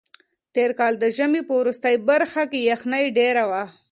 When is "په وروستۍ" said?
1.47-1.95